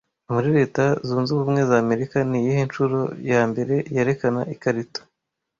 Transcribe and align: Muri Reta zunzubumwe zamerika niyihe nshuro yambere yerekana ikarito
Muri 0.33 0.47
Reta 0.57 0.83
zunzubumwe 1.07 1.61
zamerika 1.69 2.17
niyihe 2.29 2.61
nshuro 2.67 2.99
yambere 3.31 3.75
yerekana 3.93 4.41
ikarito 4.53 5.01